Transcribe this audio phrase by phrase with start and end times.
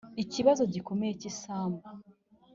[0.23, 1.83] ikibazo gikomeye cy isambu